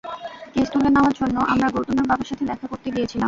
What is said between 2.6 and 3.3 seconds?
করতে গিয়েছিলাম।